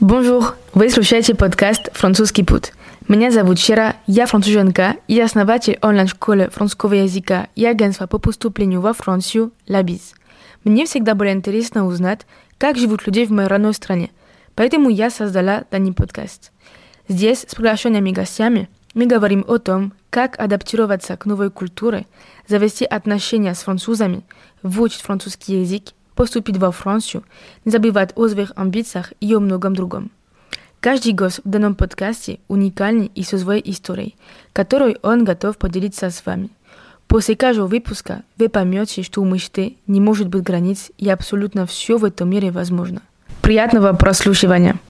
Bonjour, 0.00 0.54
вы 0.74 0.90
слушаете 0.90 1.34
подкаст 1.34 1.90
«Французский 1.92 2.44
путь». 2.44 2.72
Меня 3.08 3.32
зовут 3.32 3.58
Шера, 3.58 3.96
я 4.06 4.26
француженка 4.26 4.94
и 5.08 5.18
основатель 5.18 5.76
онлайн-школы 5.82 6.50
французского 6.50 6.94
языка 6.94 7.48
и 7.56 7.66
агентства 7.66 8.06
по 8.06 8.18
поступлению 8.18 8.80
во 8.80 8.92
Францию 8.92 9.50
«Лабиз». 9.66 10.14
Мне 10.62 10.86
всегда 10.86 11.16
было 11.16 11.32
интересно 11.32 11.84
узнать, 11.84 12.28
как 12.58 12.76
живут 12.76 13.08
люди 13.08 13.24
в 13.24 13.30
моей 13.32 13.48
родной 13.48 13.74
стране, 13.74 14.10
поэтому 14.54 14.88
я 14.88 15.10
создала 15.10 15.64
данный 15.72 15.92
подкаст. 15.92 16.52
Здесь 17.08 17.44
с 17.48 17.56
приглашенными 17.56 18.12
гостями 18.12 18.68
мы 18.94 19.06
говорим 19.06 19.44
о 19.48 19.58
том, 19.58 19.94
как 20.10 20.38
адаптироваться 20.38 21.16
к 21.16 21.26
новой 21.26 21.50
культуре, 21.50 22.06
завести 22.46 22.84
отношения 22.84 23.52
с 23.52 23.64
французами, 23.64 24.22
выучить 24.62 25.02
французский 25.02 25.62
язык, 25.62 25.86
поступить 26.18 26.56
во 26.56 26.72
Францию, 26.72 27.22
не 27.64 27.70
забывать 27.70 28.10
о 28.16 28.26
своих 28.26 28.50
амбициях 28.56 29.12
и 29.20 29.32
о 29.34 29.38
многом 29.38 29.76
другом. 29.76 30.10
Каждый 30.80 31.12
гость 31.12 31.38
в 31.44 31.48
данном 31.48 31.76
подкасте 31.76 32.40
уникальный 32.48 33.08
и 33.14 33.22
со 33.22 33.38
своей 33.38 33.62
историей, 33.70 34.16
которой 34.52 34.96
он 35.02 35.22
готов 35.24 35.56
поделиться 35.58 36.10
с 36.10 36.26
вами. 36.26 36.50
После 37.06 37.36
каждого 37.36 37.68
выпуска 37.68 38.24
вы 38.36 38.48
поймете, 38.48 39.04
что 39.04 39.22
у 39.22 39.24
мечты 39.24 39.76
не 39.86 40.00
может 40.00 40.26
быть 40.26 40.42
границ 40.42 40.90
и 40.98 41.08
абсолютно 41.08 41.66
все 41.66 41.98
в 41.98 42.04
этом 42.04 42.28
мире 42.30 42.50
возможно. 42.50 43.00
Приятного 43.40 43.92
прослушивания! 43.92 44.80